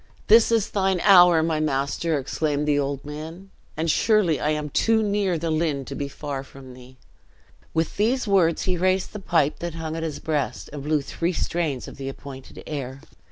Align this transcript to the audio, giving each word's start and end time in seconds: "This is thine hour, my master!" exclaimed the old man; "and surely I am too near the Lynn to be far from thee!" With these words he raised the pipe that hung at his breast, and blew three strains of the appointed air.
"This 0.29 0.51
is 0.51 0.71
thine 0.71 0.99
hour, 1.01 1.43
my 1.43 1.59
master!" 1.59 2.17
exclaimed 2.17 2.67
the 2.67 2.79
old 2.79 3.05
man; 3.05 3.51
"and 3.77 3.85
surely 3.91 4.39
I 4.39 4.49
am 4.49 4.71
too 4.71 5.03
near 5.03 5.37
the 5.37 5.51
Lynn 5.51 5.85
to 5.85 5.93
be 5.93 6.07
far 6.07 6.43
from 6.43 6.73
thee!" 6.73 6.97
With 7.75 7.97
these 7.97 8.27
words 8.27 8.63
he 8.63 8.77
raised 8.77 9.13
the 9.13 9.19
pipe 9.19 9.59
that 9.59 9.75
hung 9.75 9.95
at 9.95 10.01
his 10.01 10.17
breast, 10.17 10.71
and 10.73 10.81
blew 10.81 11.03
three 11.03 11.33
strains 11.33 11.87
of 11.87 11.97
the 11.97 12.09
appointed 12.09 12.63
air. 12.65 13.01